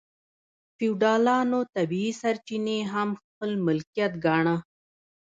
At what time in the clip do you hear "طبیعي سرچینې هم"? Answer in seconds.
1.75-3.09